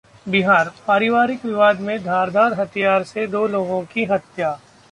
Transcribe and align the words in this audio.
बिहार: 0.27 0.71
पारिवारिक 0.87 1.45
विवाद 1.45 1.79
में 1.79 2.03
धारदार 2.03 2.53
हथियार 2.53 3.03
से 3.03 3.27
दो 3.27 3.45
लोगों 3.47 3.81
की 3.93 4.05
हत्या 4.05 4.51